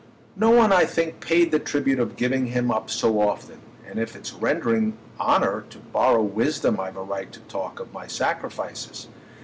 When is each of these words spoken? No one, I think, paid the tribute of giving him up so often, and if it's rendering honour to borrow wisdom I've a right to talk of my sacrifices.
No 0.35 0.49
one, 0.49 0.73
I 0.73 0.85
think, 0.85 1.19
paid 1.19 1.51
the 1.51 1.59
tribute 1.59 1.99
of 1.99 2.15
giving 2.15 2.47
him 2.47 2.71
up 2.71 2.89
so 2.89 3.19
often, 3.21 3.59
and 3.87 3.99
if 3.99 4.15
it's 4.15 4.33
rendering 4.33 4.97
honour 5.19 5.63
to 5.69 5.77
borrow 5.77 6.23
wisdom 6.23 6.79
I've 6.79 6.97
a 6.97 7.03
right 7.03 7.31
to 7.31 7.39
talk 7.41 7.79
of 7.79 7.93
my 7.93 8.07
sacrifices. 8.07 9.09